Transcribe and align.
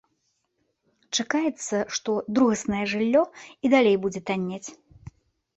Чакаецца, 1.17 1.75
што 1.97 2.15
другаснае 2.39 2.81
жыллё 2.95 3.21
і 3.67 3.73
далей 3.75 3.95
будзе 4.07 4.21
таннець. 4.31 4.65